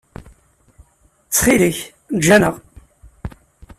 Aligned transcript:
Ttxil-k, 1.27 1.77
eǧǧ-aneɣ. 2.13 2.55